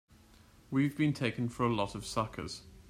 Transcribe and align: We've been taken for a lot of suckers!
We've 0.71 0.97
been 0.97 1.13
taken 1.13 1.47
for 1.47 1.63
a 1.67 1.71
lot 1.75 1.93
of 1.93 2.07
suckers! 2.07 2.63